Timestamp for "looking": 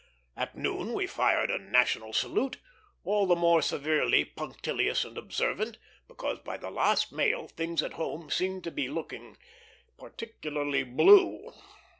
8.87-9.37